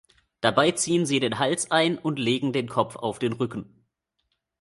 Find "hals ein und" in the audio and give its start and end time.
1.37-2.17